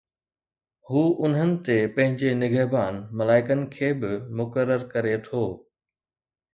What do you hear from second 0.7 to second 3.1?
هو انهن تي پنهنجي نگهبان